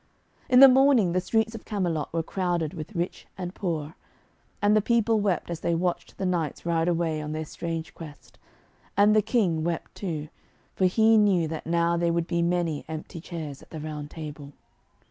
In 0.49 0.61
the 0.61 0.67
morning 0.67 1.11
the 1.11 1.21
streets 1.21 1.53
of 1.53 1.63
Camelot 1.63 2.11
were 2.11 2.23
crowded 2.23 2.73
with 2.73 2.95
rich 2.95 3.27
and 3.37 3.53
poor. 3.53 3.93
And 4.59 4.75
the 4.75 4.81
people 4.81 5.19
wept 5.19 5.51
as 5.51 5.59
they 5.59 5.75
watched 5.75 6.17
the 6.17 6.25
knights 6.25 6.65
ride 6.65 6.87
away 6.87 7.21
on 7.21 7.33
their 7.33 7.45
strange 7.45 7.93
quest. 7.93 8.39
And 8.97 9.15
the 9.15 9.21
King 9.21 9.63
wept 9.63 9.93
too, 9.93 10.29
for 10.73 10.85
he 10.87 11.19
knew 11.19 11.47
that 11.49 11.67
now 11.67 11.97
there 11.97 12.13
would 12.13 12.25
be 12.25 12.41
many 12.41 12.83
empty 12.87 13.21
chairs 13.21 13.61
at 13.61 13.69
the 13.69 13.79
Round 13.79 14.09
Table. 14.09 14.53